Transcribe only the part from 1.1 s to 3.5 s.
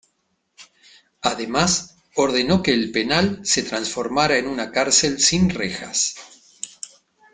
Además ordenó que el penal